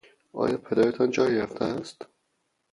آیا 0.33 0.57
پدرتان 0.57 1.11
جایی 1.11 1.37
رفته 1.37 1.65
است؟ 1.65 2.05